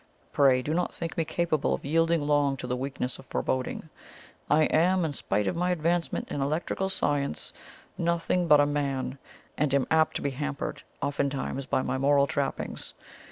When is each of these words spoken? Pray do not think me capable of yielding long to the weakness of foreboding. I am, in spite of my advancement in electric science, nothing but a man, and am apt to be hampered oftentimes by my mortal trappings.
Pray 0.33 0.63
do 0.63 0.73
not 0.73 0.95
think 0.95 1.15
me 1.15 1.23
capable 1.23 1.75
of 1.75 1.85
yielding 1.85 2.21
long 2.21 2.57
to 2.57 2.65
the 2.65 2.75
weakness 2.75 3.19
of 3.19 3.25
foreboding. 3.27 3.87
I 4.49 4.63
am, 4.63 5.05
in 5.05 5.13
spite 5.13 5.45
of 5.45 5.55
my 5.55 5.69
advancement 5.69 6.31
in 6.31 6.41
electric 6.41 6.79
science, 6.89 7.53
nothing 7.99 8.47
but 8.47 8.59
a 8.59 8.65
man, 8.65 9.19
and 9.59 9.71
am 9.75 9.85
apt 9.91 10.15
to 10.15 10.23
be 10.23 10.31
hampered 10.31 10.81
oftentimes 11.03 11.67
by 11.67 11.83
my 11.83 11.99
mortal 11.99 12.25
trappings. 12.25 12.95